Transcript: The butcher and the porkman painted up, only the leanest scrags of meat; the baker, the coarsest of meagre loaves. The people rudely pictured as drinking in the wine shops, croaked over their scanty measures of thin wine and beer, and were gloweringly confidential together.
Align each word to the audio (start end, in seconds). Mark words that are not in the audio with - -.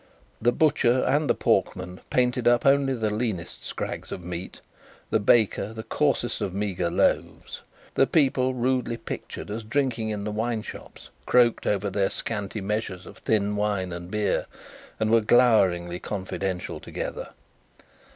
The 0.41 0.51
butcher 0.51 1.03
and 1.03 1.29
the 1.29 1.35
porkman 1.35 1.99
painted 2.09 2.47
up, 2.47 2.65
only 2.65 2.95
the 2.95 3.11
leanest 3.11 3.63
scrags 3.63 4.11
of 4.11 4.23
meat; 4.23 4.59
the 5.11 5.19
baker, 5.19 5.73
the 5.73 5.83
coarsest 5.83 6.41
of 6.41 6.55
meagre 6.55 6.89
loaves. 6.89 7.61
The 7.93 8.07
people 8.07 8.55
rudely 8.55 8.97
pictured 8.97 9.51
as 9.51 9.63
drinking 9.63 10.09
in 10.09 10.23
the 10.23 10.31
wine 10.31 10.63
shops, 10.63 11.11
croaked 11.27 11.67
over 11.67 11.91
their 11.91 12.09
scanty 12.09 12.61
measures 12.61 13.05
of 13.05 13.19
thin 13.19 13.55
wine 13.55 13.93
and 13.93 14.09
beer, 14.09 14.47
and 14.99 15.11
were 15.11 15.21
gloweringly 15.21 15.99
confidential 16.01 16.79
together. 16.79 17.29